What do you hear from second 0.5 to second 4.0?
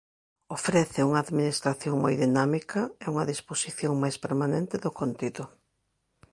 Ofrece unha administración moi dinámica e unha disposición